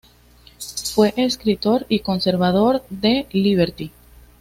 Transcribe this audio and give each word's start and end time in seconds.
Fue 0.95 1.13
escritor 1.15 1.85
"conservador" 2.03 2.81
de 2.89 3.27
"Liberty". 3.33 3.91